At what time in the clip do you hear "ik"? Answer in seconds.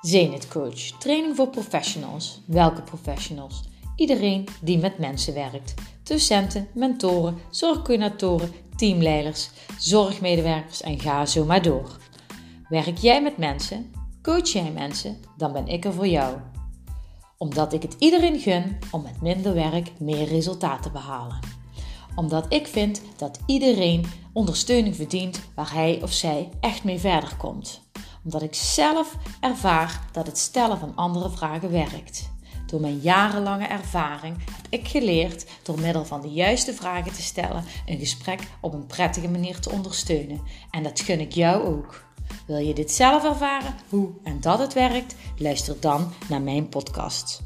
15.66-15.84, 17.72-17.82, 22.48-22.66, 28.42-28.54, 34.68-34.88, 41.20-41.32